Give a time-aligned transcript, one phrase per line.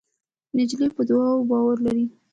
[0.55, 2.05] نجلۍ په دعا باور لري.